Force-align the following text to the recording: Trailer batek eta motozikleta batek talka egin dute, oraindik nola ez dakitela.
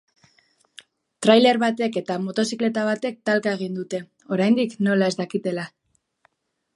Trailer 1.25 1.59
batek 1.63 1.99
eta 2.01 2.15
motozikleta 2.23 2.85
batek 2.89 3.19
talka 3.31 3.53
egin 3.59 3.77
dute, 3.81 3.99
oraindik 4.37 4.73
nola 4.89 5.11
ez 5.13 5.19
dakitela. 5.21 5.67